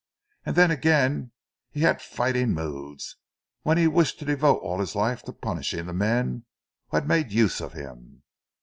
[0.47, 1.31] And then again
[1.69, 3.17] he had fighting moods,
[3.61, 6.47] when he wished to devote all his life to punishing the men
[6.89, 8.23] who had made use of him.